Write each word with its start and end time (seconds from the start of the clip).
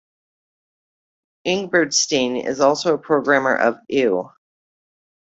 Ingebrigtsen 1.45 2.43
is 2.43 2.59
also 2.59 2.97
programmer 2.97 3.55
of 3.55 3.75
eww. 3.91 4.33